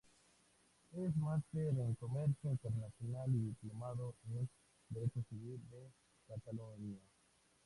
Es 0.93 1.15
máster 1.17 1.75
en 1.77 1.93
Comercio 1.93 2.49
Internacional 2.49 3.29
y 3.35 3.49
diplomado 3.49 4.15
en 4.31 4.49
Derecho 4.89 5.21
Civil 5.29 5.61
de 5.69 5.91
Catalunya. 6.27 6.97